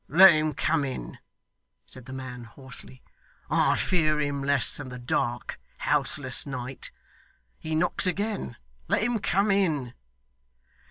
'Let 0.07 0.31
him 0.33 0.53
come 0.53 0.83
in,' 0.83 1.19
said 1.85 2.05
the 2.05 2.11
man, 2.11 2.45
hoarsely. 2.45 3.03
'I 3.51 3.75
fear 3.75 4.19
him 4.19 4.41
less 4.43 4.75
than 4.77 4.89
the 4.89 4.97
dark, 4.97 5.59
houseless 5.77 6.47
night. 6.47 6.89
He 7.59 7.75
knocks 7.75 8.07
again. 8.07 8.55
Let 8.87 9.03
him 9.03 9.19
come 9.19 9.51
in! 9.51 9.93